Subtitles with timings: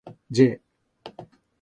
[0.03, 1.37] jjjjjjjjjjjjjjjjj